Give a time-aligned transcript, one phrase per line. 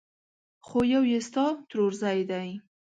[0.65, 2.49] خو يو يې ستا ترورزی دی!